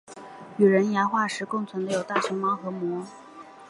[0.57, 3.03] 与人牙化石共存的有大熊猫和貘。